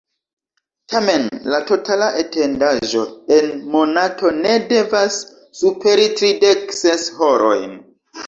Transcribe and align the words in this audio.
Tamen 0.93 1.25
la 1.53 1.57
totala 1.71 2.07
etendaĵo 2.21 3.03
en 3.35 3.51
monato 3.75 4.31
ne 4.39 4.55
devas 4.71 5.17
superi 5.59 6.07
tridek 6.23 6.75
ses 6.79 7.05
horojn. 7.21 7.77